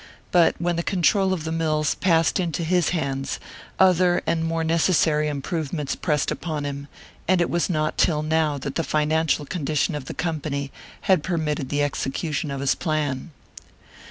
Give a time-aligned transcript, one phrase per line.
[0.31, 3.39] But when the control of the mills passed into his hands
[3.77, 6.87] other and more necessary improvements pressed upon him;
[7.27, 11.69] and it was not till now that the financial condition of the company had permitted
[11.69, 13.29] the execution of his plan.